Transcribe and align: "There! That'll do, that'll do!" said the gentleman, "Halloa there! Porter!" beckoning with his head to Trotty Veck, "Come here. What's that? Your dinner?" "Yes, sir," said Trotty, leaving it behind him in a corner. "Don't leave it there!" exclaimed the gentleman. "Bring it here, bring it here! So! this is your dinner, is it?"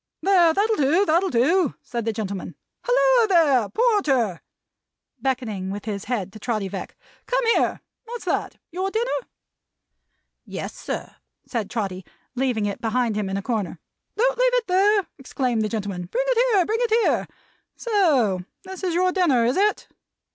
"There! 0.23 0.51
That'll 0.51 0.77
do, 0.77 1.05
that'll 1.05 1.29
do!" 1.29 1.75
said 1.83 2.05
the 2.05 2.11
gentleman, 2.11 2.55
"Halloa 2.85 3.27
there! 3.27 3.69
Porter!" 3.69 4.41
beckoning 5.19 5.69
with 5.69 5.85
his 5.85 6.05
head 6.05 6.33
to 6.33 6.39
Trotty 6.39 6.67
Veck, 6.67 6.97
"Come 7.27 7.45
here. 7.53 7.81
What's 8.05 8.25
that? 8.25 8.57
Your 8.71 8.89
dinner?" 8.89 9.11
"Yes, 10.43 10.75
sir," 10.75 11.17
said 11.45 11.69
Trotty, 11.69 12.03
leaving 12.33 12.65
it 12.65 12.81
behind 12.81 13.15
him 13.15 13.29
in 13.29 13.37
a 13.37 13.43
corner. 13.43 13.79
"Don't 14.17 14.39
leave 14.39 14.53
it 14.55 14.65
there!" 14.65 15.05
exclaimed 15.19 15.61
the 15.61 15.69
gentleman. 15.69 16.07
"Bring 16.07 16.25
it 16.27 16.55
here, 16.55 16.65
bring 16.65 16.79
it 16.81 16.93
here! 17.05 17.27
So! 17.75 18.43
this 18.63 18.83
is 18.83 18.95
your 18.95 19.11
dinner, 19.11 19.45
is 19.45 19.55
it?" 19.55 19.87